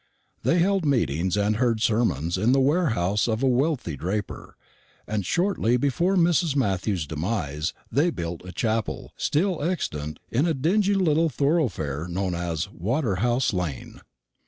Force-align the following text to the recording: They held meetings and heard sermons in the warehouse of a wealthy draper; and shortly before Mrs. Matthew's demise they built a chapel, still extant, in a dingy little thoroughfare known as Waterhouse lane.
They 0.41 0.57
held 0.57 0.83
meetings 0.83 1.37
and 1.37 1.57
heard 1.57 1.79
sermons 1.79 2.35
in 2.35 2.53
the 2.53 2.59
warehouse 2.59 3.27
of 3.27 3.43
a 3.43 3.47
wealthy 3.47 3.95
draper; 3.95 4.57
and 5.05 5.23
shortly 5.23 5.77
before 5.77 6.15
Mrs. 6.15 6.55
Matthew's 6.55 7.05
demise 7.05 7.75
they 7.91 8.09
built 8.09 8.41
a 8.43 8.51
chapel, 8.51 9.13
still 9.15 9.61
extant, 9.61 10.17
in 10.31 10.47
a 10.47 10.55
dingy 10.55 10.95
little 10.95 11.29
thoroughfare 11.29 12.07
known 12.07 12.33
as 12.33 12.67
Waterhouse 12.71 13.53
lane. 13.53 14.01